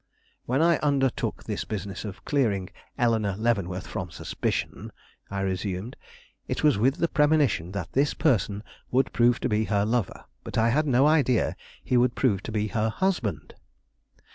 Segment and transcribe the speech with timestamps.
[0.47, 4.91] "When I undertook this business of clearing Eleanore Leavenworth from suspicion,"
[5.29, 5.95] I resumed,
[6.47, 10.57] "it was with the premonition that this person would prove to be her lover; but
[10.57, 13.53] I had no idea he would prove to be her husband."